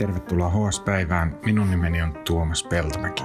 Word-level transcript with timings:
Tervetuloa 0.00 0.50
HS-päivään. 0.50 1.38
Minun 1.44 1.70
nimeni 1.70 2.02
on 2.02 2.12
Tuomas 2.26 2.64
Peltomäki. 2.64 3.22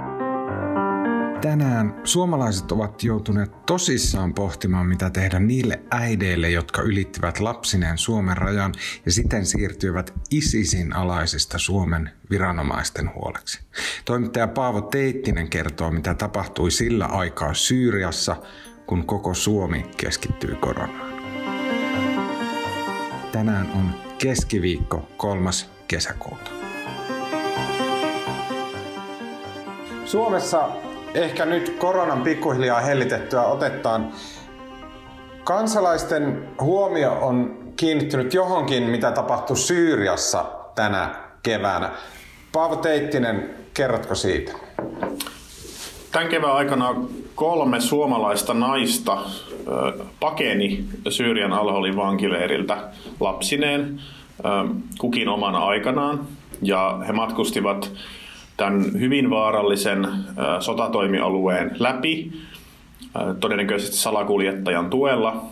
Tänään 1.40 2.00
suomalaiset 2.04 2.72
ovat 2.72 3.02
joutuneet 3.02 3.66
tosissaan 3.66 4.34
pohtimaan, 4.34 4.86
mitä 4.86 5.10
tehdä 5.10 5.38
niille 5.38 5.80
äideille, 5.90 6.50
jotka 6.50 6.82
ylittivät 6.82 7.40
lapsineen 7.40 7.98
Suomen 7.98 8.36
rajan 8.36 8.74
ja 9.06 9.12
siten 9.12 9.46
siirtyivät 9.46 10.14
ISISin 10.30 10.96
alaisista 10.96 11.58
Suomen 11.58 12.10
viranomaisten 12.30 13.14
huoleksi. 13.14 13.60
Toimittaja 14.04 14.48
Paavo 14.48 14.80
Teittinen 14.80 15.48
kertoo, 15.48 15.90
mitä 15.90 16.14
tapahtui 16.14 16.70
sillä 16.70 17.06
aikaa 17.06 17.54
Syyriassa, 17.54 18.36
kun 18.86 19.06
koko 19.06 19.34
Suomi 19.34 19.86
keskittyi 19.96 20.54
koronaan. 20.54 21.12
Tänään 23.32 23.70
on 23.74 23.90
keskiviikko 24.18 25.08
3. 25.16 25.50
kesäkuuta. 25.88 26.55
Suomessa 30.06 30.68
ehkä 31.14 31.44
nyt 31.44 31.76
koronan 31.78 32.22
pikkuhiljaa 32.22 32.80
hellitettyä 32.80 33.42
otettaan 33.42 34.10
kansalaisten 35.44 36.48
huomio 36.60 37.18
on 37.20 37.58
kiinnittynyt 37.76 38.34
johonkin, 38.34 38.82
mitä 38.82 39.12
tapahtui 39.12 39.56
Syyriassa 39.56 40.44
tänä 40.74 41.14
keväänä. 41.42 41.90
Paavo 42.52 42.76
Teittinen, 42.76 43.54
kerrotko 43.74 44.14
siitä? 44.14 44.52
Tämän 46.12 46.28
kevään 46.28 46.54
aikana 46.56 46.94
kolme 47.34 47.80
suomalaista 47.80 48.54
naista 48.54 49.18
pakeni 50.20 50.84
Syyrian 51.08 51.52
Alholin 51.52 51.96
vankileiriltä 51.96 52.76
lapsineen 53.20 54.00
kukin 54.98 55.28
omana 55.28 55.58
aikanaan. 55.58 56.20
Ja 56.62 57.00
he 57.08 57.12
matkustivat 57.12 57.92
tämän 58.56 59.00
hyvin 59.00 59.30
vaarallisen 59.30 60.08
sotatoimialueen 60.60 61.70
läpi, 61.78 62.32
todennäköisesti 63.40 63.96
salakuljettajan 63.96 64.90
tuella, 64.90 65.44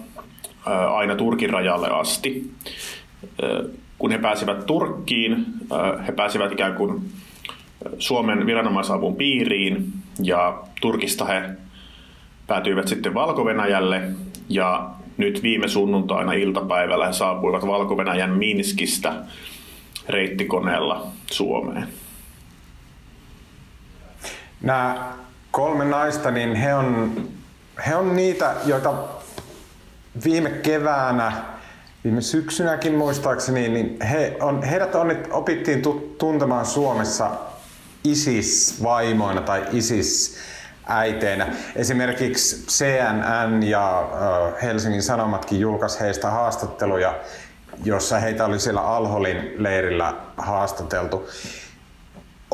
aina 0.95 1.17
Turkin 1.17 1.51
rajalle 1.51 1.89
asti. 1.91 2.51
Kun 3.99 4.11
he 4.11 4.19
pääsivät 4.19 4.67
Turkkiin, 4.67 5.45
he 6.07 6.13
pääsivät 6.13 6.53
ikään 6.53 6.75
kuin 6.75 7.13
Suomen 7.99 8.47
viranomaisavun 8.47 9.17
piiriin 9.17 9.93
ja 10.23 10.63
Turkista 10.81 11.25
he 11.25 11.43
päätyivät 12.47 12.89
sitten 12.89 13.15
valko 13.15 13.45
ja 14.49 14.91
nyt 15.17 15.43
viime 15.43 15.69
sunnuntaina 15.69 16.33
iltapäivällä 16.33 17.07
he 17.07 17.13
saapuivat 17.13 17.67
valko 17.67 17.97
Minskistä 18.31 19.15
reittikoneella 20.09 21.07
Suomeen. 21.33 21.89
Nämä 24.65 25.13
kolme 25.51 25.85
naista, 25.85 26.31
niin 26.31 26.55
he 26.55 26.75
on, 26.75 27.13
he 27.87 27.97
on 27.97 28.17
niitä, 28.17 28.55
joita 28.65 28.95
viime 30.25 30.51
keväänä, 30.51 31.33
viime 32.05 32.21
syksynäkin 32.21 32.95
muistaakseni, 32.95 33.69
niin 33.69 34.03
he 34.03 34.37
on, 34.41 34.63
heidät 34.63 34.95
on, 34.95 35.17
opittiin 35.31 35.83
tuntemaan 36.19 36.67
Suomessa 36.67 37.31
ISIS-vaimoina 38.05 39.41
tai 39.41 39.67
ISIS 39.73 40.37
äiteinä. 40.87 41.47
Esimerkiksi 41.77 42.67
CNN 42.67 43.63
ja 43.63 44.09
Helsingin 44.63 45.03
Sanomatkin 45.03 45.61
julkaisi 45.61 46.01
heistä 46.01 46.31
haastatteluja, 46.31 47.15
jossa 47.85 48.19
heitä 48.19 48.45
oli 48.45 48.59
siellä 48.59 48.81
Alholin 48.81 49.55
leirillä 49.57 50.15
haastateltu. 50.37 51.29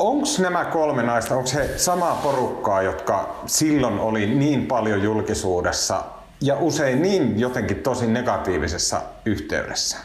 Onko 0.01 0.27
nämä 0.39 0.65
kolme 0.65 1.03
naista, 1.03 1.35
onko 1.35 1.49
he 1.55 1.77
samaa 1.77 2.15
porukkaa, 2.23 2.81
jotka 2.81 3.35
silloin 3.45 3.99
oli 3.99 4.25
niin 4.25 4.65
paljon 4.65 5.03
julkisuudessa 5.03 6.03
ja 6.41 6.55
usein 6.59 7.01
niin 7.01 7.39
jotenkin 7.39 7.77
tosi 7.77 8.07
negatiivisessa 8.07 9.01
yhteydessä? 9.25 9.97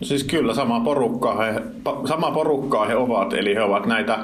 No 0.00 0.06
siis 0.06 0.24
kyllä 0.24 0.54
samaa 0.54 0.80
porukkaa 0.80 1.42
he, 1.42 1.62
samaa 2.08 2.30
porukkaa 2.30 2.86
he 2.86 2.96
ovat, 2.96 3.32
eli 3.32 3.54
he 3.54 3.62
ovat 3.62 3.86
näitä, 3.86 4.18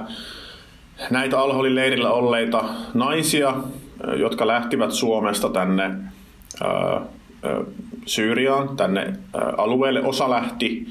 näitä 1.10 1.38
Alholin 1.38 1.74
leirillä 1.74 2.10
olleita 2.10 2.64
naisia, 2.94 3.54
jotka 4.16 4.46
lähtivät 4.46 4.92
Suomesta 4.92 5.48
tänne 5.48 5.84
ää, 5.84 7.00
Syyriaan, 8.06 8.76
tänne 8.76 9.00
ää, 9.00 9.52
alueelle. 9.56 10.02
Osa 10.02 10.30
lähti 10.30 10.86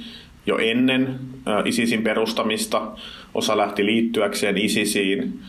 jo 0.45 0.57
ennen 0.57 1.19
ISISin 1.65 2.03
perustamista, 2.03 2.81
osa 3.35 3.57
lähti 3.57 3.85
liittyäkseen 3.85 4.57
ISISiin. 4.57 5.39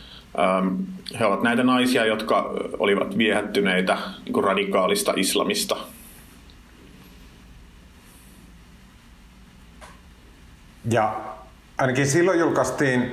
He 1.19 1.25
ovat 1.25 1.43
näitä 1.43 1.63
naisia, 1.63 2.05
jotka 2.05 2.53
olivat 2.79 3.17
viehättyneitä 3.17 3.97
niin 4.25 4.43
radikaalista 4.43 5.13
islamista. 5.15 5.77
Ja 10.91 11.19
ainakin 11.77 12.07
silloin 12.07 12.39
julkaistiin 12.39 13.11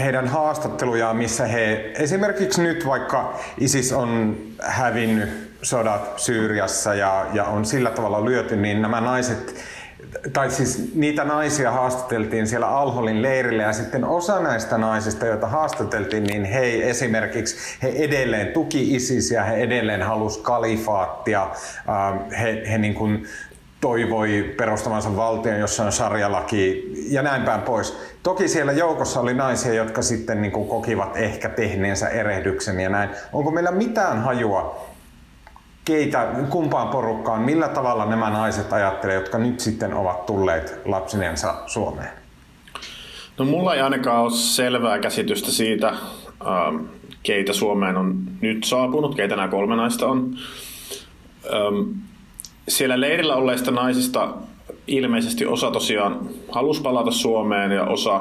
heidän 0.00 0.28
haastattelujaan, 0.28 1.16
missä 1.16 1.46
he 1.46 1.92
esimerkiksi 1.94 2.62
nyt 2.62 2.86
vaikka 2.86 3.40
ISIS 3.58 3.92
on 3.92 4.36
hävinnyt 4.62 5.28
sodat 5.62 6.18
Syyriassa 6.18 6.94
ja, 6.94 7.26
ja 7.32 7.44
on 7.44 7.64
sillä 7.64 7.90
tavalla 7.90 8.24
lyöty, 8.24 8.56
niin 8.56 8.82
nämä 8.82 9.00
naiset 9.00 9.64
tai 10.32 10.50
siis 10.50 10.94
niitä 10.94 11.24
naisia 11.24 11.70
haastateltiin 11.70 12.46
siellä 12.46 12.68
Alholin 12.68 13.22
leirillä 13.22 13.62
ja 13.62 13.72
sitten 13.72 14.04
osa 14.04 14.40
näistä 14.40 14.78
naisista, 14.78 15.26
joita 15.26 15.46
haastateltiin, 15.46 16.24
niin 16.24 16.44
he 16.44 16.90
esimerkiksi 16.90 17.56
he 17.82 17.88
edelleen 17.88 18.48
tuki 18.48 18.94
ISISiä, 18.94 19.44
he 19.44 19.56
edelleen 19.56 20.02
halusi 20.02 20.40
kalifaattia, 20.40 21.42
ähm, 21.42 22.30
he, 22.30 22.62
he 22.70 22.78
niin 22.78 22.94
kuin 22.94 23.26
toivoi 23.80 24.54
perustamansa 24.56 25.16
valtion, 25.16 25.60
jossa 25.60 25.84
on 25.84 25.92
sarjalaki 25.92 26.92
ja 27.08 27.22
näin 27.22 27.42
päin 27.42 27.60
pois. 27.60 27.96
Toki 28.22 28.48
siellä 28.48 28.72
joukossa 28.72 29.20
oli 29.20 29.34
naisia, 29.34 29.74
jotka 29.74 30.02
sitten 30.02 30.42
niin 30.42 30.52
kuin 30.52 30.68
kokivat 30.68 31.16
ehkä 31.16 31.48
tehneensä 31.48 32.08
erehdyksen 32.08 32.80
ja 32.80 32.88
näin. 32.88 33.10
Onko 33.32 33.50
meillä 33.50 33.70
mitään 33.70 34.22
hajua 34.22 34.89
keitä, 35.90 36.26
kumpaan 36.50 36.88
porukkaan, 36.88 37.42
millä 37.42 37.68
tavalla 37.68 38.06
nämä 38.06 38.30
naiset 38.30 38.72
ajattelevat, 38.72 39.22
jotka 39.22 39.38
nyt 39.38 39.60
sitten 39.60 39.94
ovat 39.94 40.26
tulleet 40.26 40.80
lapsinensa 40.84 41.54
Suomeen? 41.66 42.10
No 43.38 43.44
mulla 43.44 43.74
ei 43.74 43.80
ainakaan 43.80 44.22
ole 44.22 44.30
selvää 44.30 44.98
käsitystä 44.98 45.50
siitä, 45.50 45.88
ähm, 45.88 46.76
keitä 47.22 47.52
Suomeen 47.52 47.96
on 47.96 48.22
nyt 48.40 48.64
saapunut, 48.64 49.14
keitä 49.14 49.36
nämä 49.36 49.48
kolme 49.48 49.76
naista 49.76 50.06
on. 50.06 50.36
Ähm, 51.46 51.90
siellä 52.68 53.00
leirillä 53.00 53.34
olleista 53.34 53.70
naisista 53.70 54.34
ilmeisesti 54.86 55.46
osa 55.46 55.70
tosiaan 55.70 56.20
halusi 56.48 56.82
palata 56.82 57.10
Suomeen 57.10 57.72
ja 57.72 57.84
osa 57.84 58.20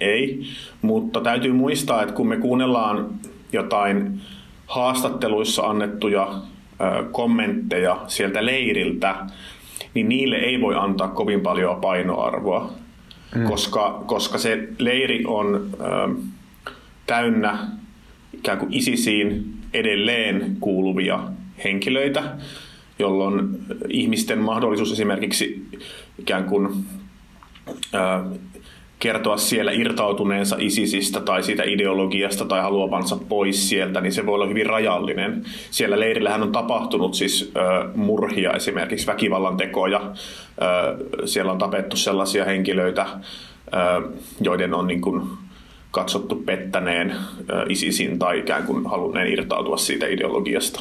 ei, 0.00 0.42
mutta 0.82 1.20
täytyy 1.20 1.52
muistaa, 1.52 2.02
että 2.02 2.14
kun 2.14 2.28
me 2.28 2.36
kuunnellaan 2.36 3.06
jotain 3.52 4.20
haastatteluissa 4.66 5.62
annettuja 5.62 6.34
kommentteja 7.12 8.04
sieltä 8.06 8.46
leiriltä, 8.46 9.14
niin 9.94 10.08
niille 10.08 10.36
ei 10.36 10.60
voi 10.60 10.74
antaa 10.74 11.08
kovin 11.08 11.40
paljon 11.40 11.80
painoarvoa, 11.80 12.72
mm. 13.34 13.44
koska, 13.44 14.04
koska 14.06 14.38
se 14.38 14.68
leiri 14.78 15.24
on 15.26 15.70
ö, 15.80 16.14
täynnä 17.06 17.58
ikään 18.32 18.58
kuin 18.58 18.74
ISISiin 18.74 19.54
edelleen 19.74 20.56
kuuluvia 20.60 21.22
henkilöitä, 21.64 22.22
jolloin 22.98 23.48
ihmisten 23.88 24.38
mahdollisuus 24.38 24.92
esimerkiksi 24.92 25.66
ikään 26.18 26.44
kuin 26.44 26.68
ö, 27.94 27.98
kertoa 29.00 29.36
siellä 29.36 29.72
irtautuneensa 29.72 30.56
ISISistä 30.58 31.20
tai 31.20 31.42
siitä 31.42 31.62
ideologiasta 31.62 32.44
tai 32.44 32.62
haluavansa 32.62 33.18
pois 33.28 33.68
sieltä, 33.68 34.00
niin 34.00 34.12
se 34.12 34.26
voi 34.26 34.34
olla 34.34 34.46
hyvin 34.46 34.66
rajallinen. 34.66 35.44
Siellä 35.70 36.00
leirillähän 36.00 36.42
on 36.42 36.52
tapahtunut 36.52 37.14
siis 37.14 37.52
murhia, 37.94 38.52
esimerkiksi 38.52 39.06
väkivallan 39.06 39.56
tekoja. 39.56 40.12
Siellä 41.24 41.52
on 41.52 41.58
tapettu 41.58 41.96
sellaisia 41.96 42.44
henkilöitä, 42.44 43.06
ö, 43.74 44.08
joiden 44.40 44.74
on 44.74 44.86
niin 44.86 45.00
kuin, 45.00 45.22
katsottu 45.90 46.36
pettäneen 46.36 47.14
ISISin 47.68 48.18
tai 48.18 48.38
ikään 48.38 48.66
kuin 48.66 48.86
halunneen 48.86 49.32
irtautua 49.32 49.76
siitä 49.76 50.06
ideologiasta. 50.06 50.80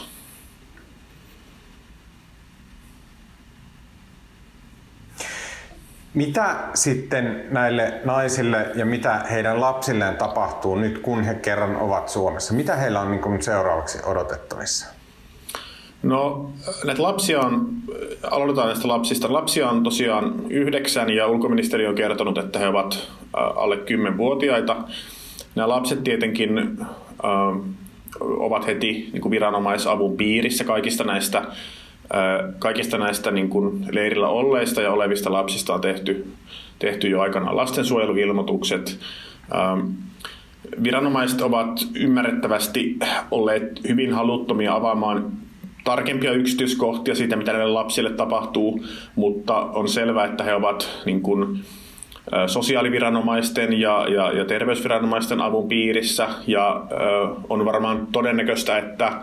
Mitä 6.13 6.56
sitten 6.73 7.45
näille 7.51 7.94
naisille 8.06 8.67
ja 8.75 8.85
mitä 8.85 9.23
heidän 9.31 9.61
lapsilleen 9.61 10.15
tapahtuu 10.15 10.75
nyt, 10.75 10.97
kun 10.97 11.23
he 11.23 11.33
kerran 11.33 11.75
ovat 11.75 12.09
Suomessa? 12.09 12.53
Mitä 12.53 12.75
heillä 12.75 13.01
on 13.01 13.11
niin 13.11 13.44
seuraavaksi 13.44 13.97
odotettavissa? 14.06 14.88
No, 16.03 16.50
näitä 16.85 17.03
lapsia 17.03 17.39
on, 17.39 17.69
aloitetaan 18.31 18.67
näistä 18.67 18.88
lapsista. 18.88 19.33
Lapsia 19.33 19.69
on 19.69 19.83
tosiaan 19.83 20.33
yhdeksän 20.50 21.09
ja 21.09 21.27
ulkoministeri 21.27 21.88
on 21.88 21.95
kertonut, 21.95 22.38
että 22.38 22.59
he 22.59 22.67
ovat 22.67 23.09
alle 23.33 23.75
10-vuotiaita. 23.75 24.75
Nämä 25.56 25.69
lapset 25.69 26.03
tietenkin 26.03 26.57
äh, 26.57 27.59
ovat 28.21 28.67
heti 28.67 29.09
niin 29.13 29.21
kuin 29.21 29.31
viranomaisavun 29.31 30.17
piirissä 30.17 30.63
kaikista 30.63 31.03
näistä, 31.03 31.44
kaikista 32.59 32.97
näistä 32.97 33.31
niin 33.31 33.50
kuin 33.50 33.85
leirillä 33.91 34.27
olleista 34.27 34.81
ja 34.81 34.91
olevista 34.91 35.31
lapsista 35.31 35.73
on 35.73 35.81
tehty, 35.81 36.27
tehty 36.79 37.09
jo 37.09 37.21
aikanaan 37.21 37.57
lastensuojeluilmoitukset. 37.57 39.00
Viranomaiset 40.83 41.41
ovat 41.41 41.88
ymmärrettävästi 41.95 42.97
olleet 43.31 43.88
hyvin 43.88 44.13
haluttomia 44.13 44.75
avaamaan 44.75 45.31
tarkempia 45.83 46.31
yksityiskohtia 46.31 47.15
siitä, 47.15 47.35
mitä 47.35 47.53
näille 47.53 47.73
lapsille 47.73 48.09
tapahtuu, 48.09 48.85
mutta 49.15 49.56
on 49.56 49.88
selvää, 49.88 50.25
että 50.25 50.44
he 50.44 50.53
ovat 50.53 51.01
niin 51.06 51.21
kuin, 51.21 51.59
sosiaaliviranomaisten 52.47 53.79
ja, 53.79 54.06
ja, 54.09 54.31
ja 54.31 54.45
terveysviranomaisten 54.45 55.41
avun 55.41 55.67
piirissä 55.67 56.27
ja 56.47 56.83
on 57.50 57.65
varmaan 57.65 58.07
todennäköistä, 58.11 58.77
että 58.77 59.13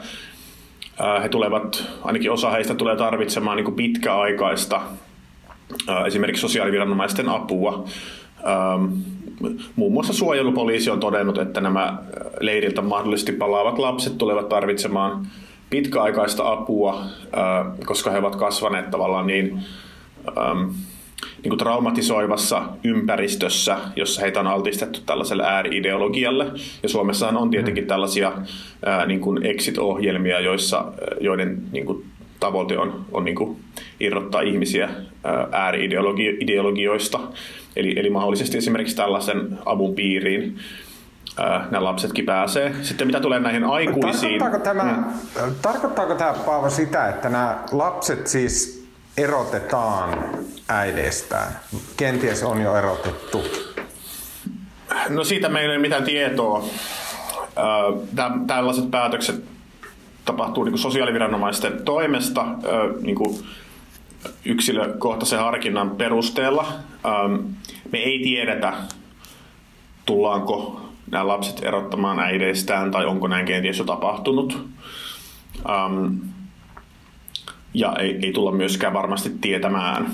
he 1.23 1.29
tulevat, 1.29 1.85
ainakin 2.03 2.33
osa 2.33 2.51
heistä 2.51 2.75
tulee 2.75 2.97
tarvitsemaan 2.97 3.57
niin 3.57 3.75
pitkäaikaista 3.75 4.81
esimerkiksi 6.07 6.41
sosiaaliviranomaisten 6.41 7.29
apua. 7.29 7.85
Muun 9.77 9.93
muassa 9.93 10.13
suojelupoliisi 10.13 10.91
on 10.91 11.01
todennut, 11.01 11.39
että 11.39 11.61
nämä 11.61 11.99
leiriltä 12.41 12.83
mahdollisesti 12.83 13.33
palaavat 13.33 13.79
lapset 13.79 14.19
tulevat 14.19 14.49
tarvitsemaan 14.49 15.27
pitkäaikaista 15.71 16.53
apua, 16.53 17.05
koska 17.87 18.11
he 18.11 18.19
ovat 18.19 18.37
kasvaneet 18.37 18.91
tavallaan 18.91 19.27
niin, 19.27 19.61
niin 21.47 21.51
kuin 21.51 21.59
traumatisoivassa 21.59 22.63
ympäristössä, 22.85 23.77
jossa 23.97 24.21
heitä 24.21 24.41
on 24.41 24.47
altistettu 24.47 25.01
tällaiselle 25.07 25.43
ääriideologialle. 25.47 26.47
Ja 26.83 26.89
Suomessahan 26.89 27.37
on 27.37 27.51
tietenkin 27.51 27.85
mm. 27.85 27.89
tällaisia 27.89 28.33
niin 29.07 29.21
kuin 29.21 29.47
exit-ohjelmia, 29.47 30.41
joissa, 30.41 30.85
joiden 31.21 31.63
niin 31.73 31.87
kuin 31.87 32.05
tavoite 32.41 32.79
on, 32.79 33.05
on 33.13 33.25
niin 33.25 33.35
kuin 33.35 33.57
irrottaa 34.01 34.41
ihmisiä 34.41 34.89
ääriideologioista. 35.53 37.21
Eli, 37.77 37.95
eli 37.99 38.11
mahdollisesti 38.11 38.59
esimerkiksi 38.59 38.97
tällaisen 38.97 39.59
avun 39.65 39.95
piiriin 39.95 40.59
nämä 41.71 41.85
lapsetkin 41.85 42.27
pääsee. 42.27 42.75
Sitten 42.83 43.07
mitä 43.07 43.21
tulee 43.21 43.41
näihin 43.41 43.65
aikuisiin... 43.65 44.39
Tarkoittaako 44.39 44.81
tämä, 44.81 45.05
mm. 45.47 45.55
tarkoittaako 45.63 46.15
tämä 46.15 46.35
Paavo 46.47 46.71
sitä, 46.71 47.09
että 47.09 47.29
nämä 47.29 47.59
lapset 47.73 48.27
siis 48.27 48.76
erotetaan 49.17 50.19
äideistään? 50.69 51.61
Kenties 51.97 52.43
on 52.43 52.61
jo 52.61 52.77
erotettu. 52.77 53.45
No 55.09 55.25
siitä 55.25 55.49
meillä 55.49 55.73
ei 55.73 55.77
ole 55.77 55.83
mitään 55.83 56.05
tietoa. 56.05 56.65
Tällaiset 58.47 58.91
päätökset 58.91 59.45
tapahtuu 60.25 60.65
niin 60.65 60.79
sosiaaliviranomaisten 60.79 61.85
toimesta 61.85 62.45
niin 63.03 63.17
kuin 63.17 63.47
yksilökohtaisen 64.45 65.39
harkinnan 65.39 65.91
perusteella. 65.91 66.73
Me 67.93 67.99
ei 67.99 68.19
tiedetä, 68.23 68.73
tullaanko 70.07 70.81
nämä 71.11 71.29
lapset 71.29 71.65
erottamaan 71.65 72.19
äideistään 72.19 72.91
tai 72.91 73.07
onko 73.07 73.29
näin 73.29 73.47
kenties 73.47 73.79
jo 73.79 73.85
tapahtunut. 73.85 74.67
Ja 77.77 77.93
ei, 77.99 78.19
ei 78.23 78.33
tulla 78.33 78.53
myöskään 78.53 78.93
varmasti 78.93 79.31
tietämään. 79.41 80.07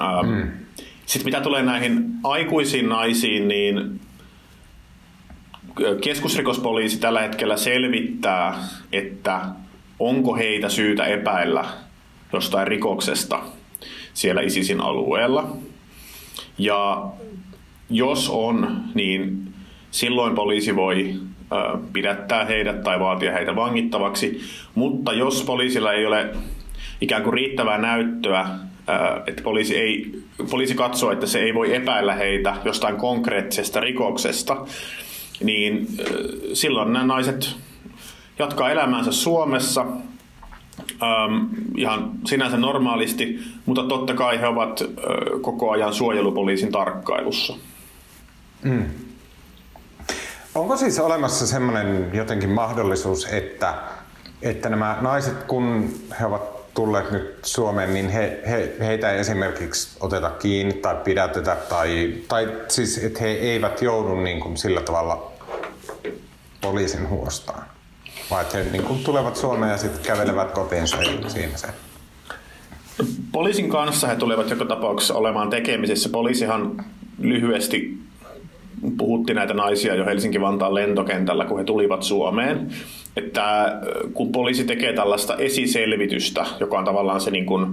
Um, 0.00 0.28
mm. 0.28 0.50
Sitten 1.06 1.24
mitä 1.24 1.40
tulee 1.40 1.62
näihin 1.62 2.04
aikuisiin 2.24 2.88
naisiin, 2.88 3.48
niin 3.48 4.00
keskusrikospoliisi 6.00 7.00
tällä 7.00 7.20
hetkellä 7.20 7.56
selvittää, 7.56 8.54
että 8.92 9.40
onko 9.98 10.36
heitä 10.36 10.68
syytä 10.68 11.04
epäillä 11.04 11.64
jostain 12.32 12.66
rikoksesta 12.66 13.40
siellä 14.14 14.40
ISISin 14.40 14.80
alueella. 14.80 15.56
Ja 16.58 17.06
jos 17.90 18.30
on, 18.30 18.84
niin 18.94 19.52
silloin 19.90 20.34
poliisi 20.34 20.76
voi 20.76 21.14
pidättää 21.92 22.44
heidät 22.44 22.82
tai 22.82 23.00
vaatia 23.00 23.32
heitä 23.32 23.56
vangittavaksi, 23.56 24.40
mutta 24.74 25.12
jos 25.12 25.42
poliisilla 25.42 25.92
ei 25.92 26.06
ole 26.06 26.34
ikään 27.00 27.22
kuin 27.22 27.34
riittävää 27.34 27.78
näyttöä, 27.78 28.48
että 29.26 29.42
poliisi, 29.42 29.76
ei, 29.76 30.22
poliisi 30.50 30.74
katsoo, 30.74 31.12
että 31.12 31.26
se 31.26 31.38
ei 31.38 31.54
voi 31.54 31.74
epäillä 31.74 32.14
heitä 32.14 32.56
jostain 32.64 32.96
konkreettisesta 32.96 33.80
rikoksesta, 33.80 34.66
niin 35.42 35.86
silloin 36.52 36.92
nämä 36.92 37.06
naiset 37.06 37.56
jatkaa 38.38 38.70
elämäänsä 38.70 39.12
Suomessa 39.12 39.86
ähm, 41.02 41.44
ihan 41.76 42.10
sinänsä 42.26 42.56
normaalisti, 42.56 43.38
mutta 43.66 43.82
totta 43.82 44.14
kai 44.14 44.40
he 44.40 44.46
ovat 44.46 44.80
äh, 44.80 44.88
koko 45.40 45.70
ajan 45.70 45.94
suojelupoliisin 45.94 46.72
tarkkailussa. 46.72 47.54
Mm. 48.62 48.84
Onko 50.54 50.76
siis 50.76 50.98
olemassa 50.98 51.46
semmoinen 51.46 52.10
jotenkin 52.12 52.50
mahdollisuus, 52.50 53.26
että, 53.26 53.74
että 54.42 54.68
nämä 54.68 54.98
naiset, 55.00 55.42
kun 55.42 55.90
he 56.20 56.26
ovat 56.26 56.59
tulleet 56.74 57.10
nyt 57.10 57.38
Suomeen, 57.42 57.94
niin 57.94 58.08
he, 58.08 58.40
he, 58.50 58.76
heitä 58.80 59.12
ei 59.12 59.18
esimerkiksi 59.18 59.96
oteta 60.00 60.30
kiinni 60.30 60.74
tai 60.74 60.96
pidätetä, 61.04 61.56
tai, 61.68 62.14
tai 62.28 62.48
siis 62.68 62.98
että 62.98 63.20
he 63.20 63.28
eivät 63.28 63.82
joudu 63.82 64.14
niin 64.14 64.40
kuin 64.40 64.56
sillä 64.56 64.80
tavalla 64.80 65.32
poliisin 66.60 67.08
huostaan? 67.08 67.62
Vai 68.30 68.42
että 68.42 68.58
he 68.58 68.64
niin 68.64 68.84
kuin 68.84 69.04
tulevat 69.04 69.36
Suomeen 69.36 69.72
ja 69.72 69.78
sitten 69.78 70.02
kävelevät 70.02 70.50
kotiinsa 70.50 70.96
ja 70.96 71.30
siinä 71.30 71.56
se? 71.56 71.68
Poliisin 73.32 73.70
kanssa 73.70 74.06
he 74.06 74.16
tulevat 74.16 74.50
joka 74.50 74.64
tapauksessa 74.64 75.14
olemaan 75.14 75.50
tekemisissä. 75.50 76.08
Poliisihan 76.08 76.84
lyhyesti 77.18 77.99
puhutti 78.98 79.34
näitä 79.34 79.54
naisia 79.54 79.94
jo 79.94 80.04
Helsinki-Vantaan 80.04 80.74
lentokentällä, 80.74 81.44
kun 81.44 81.58
he 81.58 81.64
tulivat 81.64 82.02
Suomeen. 82.02 82.68
Että 83.16 83.78
kun 84.14 84.32
poliisi 84.32 84.64
tekee 84.64 84.92
tällaista 84.92 85.36
esiselvitystä, 85.36 86.46
joka 86.60 86.78
on 86.78 86.84
tavallaan 86.84 87.20
se 87.20 87.30
niin 87.30 87.46
kuin 87.46 87.66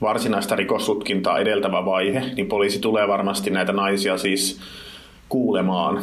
varsinaista 0.00 0.56
rikostutkintaa 0.56 1.38
edeltävä 1.38 1.84
vaihe, 1.84 2.22
niin 2.36 2.46
poliisi 2.46 2.78
tulee 2.78 3.08
varmasti 3.08 3.50
näitä 3.50 3.72
naisia 3.72 4.18
siis 4.18 4.60
kuulemaan, 5.28 6.02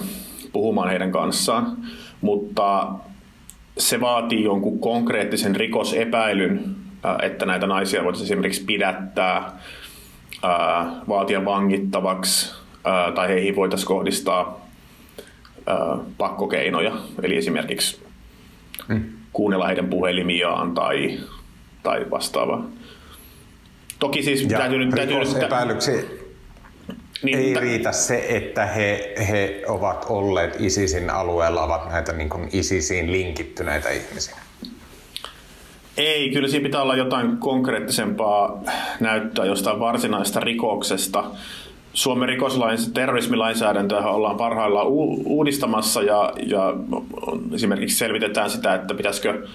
puhumaan 0.54 0.90
heidän 0.90 1.12
kanssaan. 1.12 1.78
Mutta 2.22 2.88
se 3.78 4.02
vaatii 4.02 4.44
jonkun 4.44 4.80
konkreettisen 4.80 5.56
rikosepäilyn, 5.56 6.76
että 7.24 7.46
näitä 7.46 7.68
naisia 7.68 8.04
voitaisiin 8.04 8.26
esimerkiksi 8.26 8.64
pidättää, 8.64 9.52
vaatia 11.08 11.46
vangittavaksi, 11.46 12.61
tai 13.16 13.28
heihin 13.28 13.56
voitaisiin 13.56 13.88
kohdistaa 13.88 14.68
pakkokeinoja, 16.18 16.92
eli 17.24 17.38
esimerkiksi 17.38 18.04
mm. 18.88 19.04
kuunnella 19.34 19.68
heidän 19.68 19.90
puhelimiaan 19.90 20.74
tai, 20.74 21.20
tai 21.84 22.06
vastaavaa. 22.10 22.66
Toki 24.00 24.24
siis 24.24 24.42
ja 24.50 24.58
täytyy 24.58 24.86
nyt... 24.86 24.96
Täytyy 24.96 25.18
nyt 25.66 26.22
niin, 27.24 27.40
ei 27.40 27.54
t- 27.54 27.58
riitä 27.58 27.92
se, 27.92 28.26
että 28.30 28.66
he, 28.66 29.14
he 29.30 29.64
ovat 29.68 30.06
olleet 30.10 30.56
ISISin 30.60 31.10
alueella, 31.10 31.64
ovat 31.64 31.90
näitä 31.90 32.14
niin 32.14 32.30
kuin 32.30 32.50
ISISiin 32.54 33.12
linkittyneitä 33.12 33.90
ihmisiä. 33.90 34.36
Ei, 35.98 36.30
kyllä 36.30 36.48
siinä 36.48 36.64
pitää 36.64 36.82
olla 36.82 36.96
jotain 36.96 37.38
konkreettisempaa 37.38 38.64
näyttöä 39.00 39.46
jostain 39.46 39.80
varsinaista 39.80 40.40
rikoksesta. 40.40 41.24
Suomen 41.94 42.30
rikoslain 42.30 42.78
terrorismilainsäädäntöä 42.94 44.08
ollaan 44.08 44.38
parhaillaan 44.38 44.88
uudistamassa 45.26 46.02
ja, 46.02 46.34
ja 46.46 46.74
esimerkiksi 47.54 47.98
selvitetään 47.98 48.50
sitä, 48.50 48.74
että 48.74 48.94
pitäisikö 48.94 49.48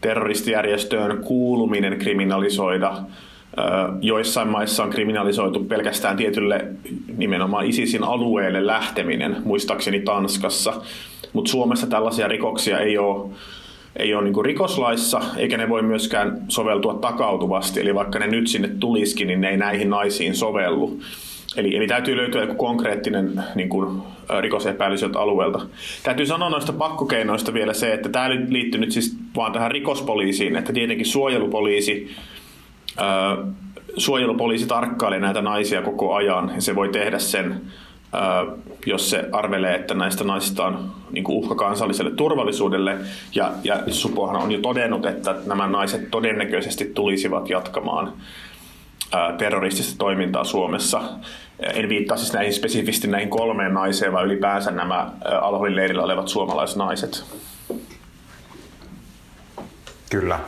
terroristijärjestöön 0.00 1.18
kuuluminen 1.24 1.98
kriminalisoida. 1.98 2.96
Joissain 4.00 4.48
maissa 4.48 4.84
on 4.84 4.90
kriminalisoitu 4.90 5.64
pelkästään 5.64 6.16
tietylle 6.16 6.64
nimenomaan 7.16 7.66
ISISin 7.66 8.04
alueelle 8.04 8.66
lähteminen, 8.66 9.36
muistaakseni 9.44 10.00
Tanskassa. 10.00 10.72
Mutta 11.32 11.50
Suomessa 11.50 11.86
tällaisia 11.86 12.28
rikoksia 12.28 12.78
ei 12.78 12.98
ole 12.98 13.30
ei 13.96 14.14
ole 14.14 14.24
niin 14.24 14.44
rikoslaissa, 14.44 15.20
eikä 15.36 15.56
ne 15.56 15.68
voi 15.68 15.82
myöskään 15.82 16.42
soveltua 16.48 16.94
takautuvasti. 16.94 17.80
Eli 17.80 17.94
vaikka 17.94 18.18
ne 18.18 18.26
nyt 18.26 18.48
sinne 18.48 18.68
tulisikin, 18.68 19.26
niin 19.26 19.40
ne 19.40 19.48
ei 19.48 19.56
näihin 19.56 19.90
naisiin 19.90 20.34
sovellu. 20.34 20.98
Eli, 21.56 21.76
eli 21.76 21.86
täytyy 21.86 22.16
löytyä 22.16 22.40
joku 22.40 22.54
konkreettinen 22.54 23.44
niin 23.54 23.68
kuin, 23.68 24.02
rikosepäily 24.40 24.98
sieltä 24.98 25.20
alueelta. 25.20 25.60
Täytyy 26.02 26.26
sanoa 26.26 26.50
noista 26.50 26.72
pakkokeinoista 26.72 27.54
vielä 27.54 27.74
se, 27.74 27.92
että 27.92 28.08
tämä 28.08 28.30
liittyy 28.30 28.80
nyt 28.80 28.92
siis 28.92 29.16
vaan 29.36 29.52
tähän 29.52 29.70
rikospoliisiin, 29.70 30.56
että 30.56 30.72
tietenkin 30.72 31.06
suojelupoliisi, 31.06 32.16
ää, 32.96 33.36
suojelupoliisi 33.96 34.66
tarkkailee 34.66 35.20
näitä 35.20 35.42
naisia 35.42 35.82
koko 35.82 36.14
ajan 36.14 36.52
ja 36.54 36.62
se 36.62 36.74
voi 36.74 36.88
tehdä 36.88 37.18
sen, 37.18 37.60
ää, 38.12 38.46
jos 38.86 39.10
se 39.10 39.24
arvelee, 39.32 39.74
että 39.74 39.94
näistä 39.94 40.24
naisista 40.24 40.66
on 40.66 40.90
niin 41.10 41.24
kuin 41.24 41.36
uhka 41.36 41.54
kansalliselle 41.54 42.10
turvallisuudelle. 42.10 42.96
Ja, 43.34 43.52
ja 43.64 43.82
Supohan 43.88 44.36
on 44.36 44.52
jo 44.52 44.58
todennut, 44.58 45.06
että 45.06 45.34
nämä 45.46 45.66
naiset 45.66 46.10
todennäköisesti 46.10 46.90
tulisivat 46.94 47.50
jatkamaan 47.50 48.12
terroristista 49.38 49.98
toimintaa 49.98 50.44
Suomessa. 50.44 51.02
En 51.74 51.88
viittaa 51.88 52.16
siis 52.16 52.32
näihin 52.32 52.52
spesifisti 52.52 53.06
näihin 53.06 53.30
kolmeen 53.30 53.74
naiseen, 53.74 54.12
vaan 54.12 54.26
ylipäänsä 54.26 54.70
nämä 54.70 55.10
Alholin 55.40 55.76
leirillä 55.76 56.02
olevat 56.02 56.28
suomalaisnaiset. 56.28 57.24
Kyllä. 60.10 60.38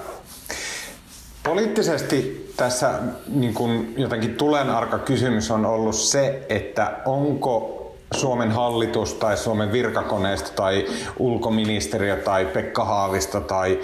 Poliittisesti 1.42 2.52
tässä 2.56 2.98
niin 3.28 3.54
kuin 3.54 3.94
jotenkin 3.96 4.34
tulenarka 4.34 4.98
kysymys 4.98 5.50
on 5.50 5.66
ollut 5.66 5.94
se, 5.94 6.46
että 6.48 6.96
onko 7.06 7.74
Suomen 8.14 8.50
hallitus 8.50 9.14
tai 9.14 9.36
Suomen 9.36 9.72
virkakoneisto 9.72 10.50
tai 10.54 10.86
ulkoministeriö 11.18 12.16
tai 12.16 12.46
Pekka 12.46 12.84
Haavisto 12.84 13.40
tai 13.40 13.78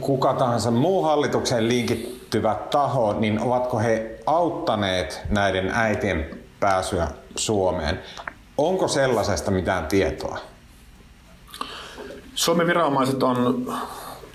kuka 0.00 0.34
tahansa 0.34 0.70
muu 0.70 1.02
hallitukseen 1.02 1.68
linkittyvä 2.26 2.56
taho, 2.70 3.12
niin 3.20 3.40
ovatko 3.40 3.78
he 3.78 4.18
auttaneet 4.26 5.22
näiden 5.30 5.70
äitien 5.74 6.30
pääsyä 6.60 7.08
Suomeen? 7.36 8.00
Onko 8.58 8.88
sellaisesta 8.88 9.50
mitään 9.50 9.86
tietoa? 9.86 10.38
Suomen 12.34 12.66
viranomaiset 12.66 13.22
on 13.22 13.66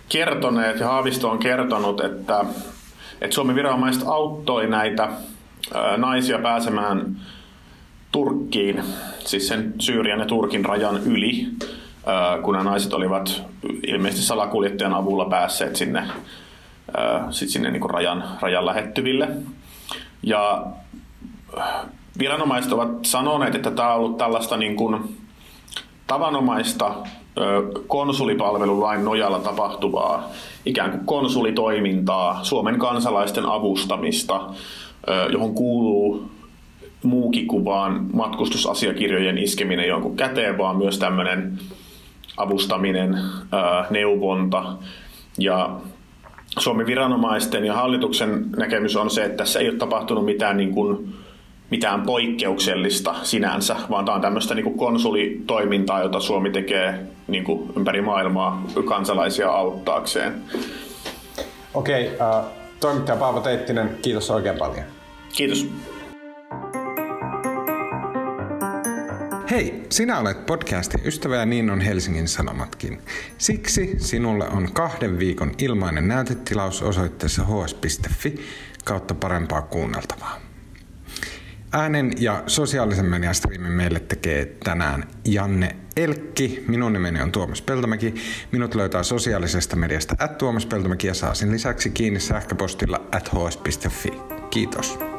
kertoneet 0.09 0.79
ja 0.79 0.87
Haavisto 0.87 1.29
on 1.29 1.39
kertonut, 1.39 2.01
että, 2.01 2.45
että 3.21 3.35
Suomen 3.35 3.55
viranomaiset 3.55 4.03
auttoi 4.05 4.67
näitä 4.67 5.09
naisia 5.97 6.39
pääsemään 6.39 7.15
Turkkiin, 8.11 8.83
siis 9.19 9.47
sen 9.47 9.73
Syyrian 9.79 10.19
ja 10.19 10.25
Turkin 10.25 10.65
rajan 10.65 11.03
yli, 11.03 11.47
kun 12.43 12.53
nämä 12.53 12.69
naiset 12.69 12.93
olivat 12.93 13.41
ilmeisesti 13.87 14.25
salakuljettajan 14.25 14.93
avulla 14.93 15.25
päässeet 15.25 15.75
sinne, 15.75 16.03
sit 17.29 17.49
sinne 17.49 17.71
niin 17.71 17.81
kuin 17.81 17.91
rajan, 17.91 18.23
rajan 18.41 18.65
lähettyville. 18.65 19.27
Ja 20.23 20.65
viranomaiset 22.19 22.71
ovat 22.71 23.05
sanoneet, 23.05 23.55
että 23.55 23.71
tämä 23.71 23.93
on 23.93 23.99
ollut 23.99 24.17
tällaista 24.17 24.57
niin 24.57 24.75
kuin 24.75 25.17
tavanomaista 26.07 26.95
konsulipalvelulain 27.87 29.05
nojalla 29.05 29.39
tapahtuvaa 29.39 30.29
ikään 30.65 30.91
kuin 30.91 31.05
konsulitoimintaa, 31.05 32.43
Suomen 32.43 32.79
kansalaisten 32.79 33.45
avustamista, 33.45 34.41
johon 35.31 35.55
kuuluu 35.55 36.31
muukin 37.03 37.47
kuin 37.47 37.65
vaan 37.65 38.07
matkustusasiakirjojen 38.13 39.37
iskeminen 39.37 39.87
jonkun 39.87 40.15
käteen, 40.15 40.57
vaan 40.57 40.77
myös 40.77 40.99
tämmöinen 40.99 41.59
avustaminen, 42.37 43.17
neuvonta. 43.89 44.73
Ja 45.37 45.69
Suomen 46.59 46.85
viranomaisten 46.85 47.65
ja 47.65 47.73
hallituksen 47.73 48.45
näkemys 48.57 48.95
on 48.95 49.09
se, 49.09 49.23
että 49.23 49.37
tässä 49.37 49.59
ei 49.59 49.69
ole 49.69 49.77
tapahtunut 49.77 50.25
mitään, 50.25 50.57
niin 50.57 50.71
kuin, 50.73 51.15
mitään 51.69 52.01
poikkeuksellista 52.01 53.15
sinänsä, 53.23 53.75
vaan 53.89 54.05
tämä 54.05 54.15
on 54.15 54.21
tämmöistä 54.21 54.55
niin 54.55 54.63
kuin 54.63 54.77
konsulitoimintaa, 54.77 56.01
jota 56.01 56.19
Suomi 56.19 56.49
tekee 56.49 56.99
niin 57.27 57.43
kuin 57.43 57.73
ympäri 57.77 58.01
maailmaa 58.01 58.63
kansalaisia 58.85 59.49
auttaakseen. 59.49 60.33
Okei, 61.73 62.07
uh, 62.07 62.45
toimittaja 62.79 63.17
Paavo 63.17 63.39
Teittinen, 63.39 63.97
kiitos 64.01 64.31
oikein 64.31 64.57
paljon. 64.57 64.85
Kiitos. 65.33 65.67
Hei, 69.51 69.83
sinä 69.89 70.19
olet 70.19 70.45
podcastin 70.45 71.01
ystävä 71.05 71.35
ja 71.35 71.45
niin 71.45 71.69
on 71.69 71.81
Helsingin 71.81 72.27
Sanomatkin. 72.27 73.01
Siksi 73.37 73.95
sinulle 73.97 74.47
on 74.47 74.73
kahden 74.73 75.19
viikon 75.19 75.51
ilmainen 75.57 76.07
näytetilaus 76.07 76.81
osoitteessa 76.81 77.43
hs.fi 77.43 78.35
kautta 78.85 79.13
parempaa 79.13 79.61
kuunneltavaa. 79.61 80.39
Äänen 81.73 82.11
ja 82.17 82.43
sosiaalisen 82.47 83.05
median 83.05 83.35
striimin 83.35 83.71
meille 83.71 83.99
tekee 83.99 84.45
tänään 84.63 85.07
Janne 85.25 85.75
Elkki. 85.97 86.63
Minun 86.67 86.93
nimeni 86.93 87.21
on 87.21 87.31
Tuomas 87.31 87.61
Peltomäki. 87.61 88.15
Minut 88.51 88.75
löytää 88.75 89.03
sosiaalisesta 89.03 89.75
mediasta 89.75 90.15
at 90.19 90.37
Tuomas 90.37 90.65
Peltomäki 90.65 91.07
ja 91.07 91.13
saa 91.13 91.33
sen 91.33 91.51
lisäksi 91.51 91.89
kiinni 91.89 92.19
sähköpostilla 92.19 93.01
at 93.11 93.29
hs.fi. 93.29 94.13
Kiitos. 94.49 95.10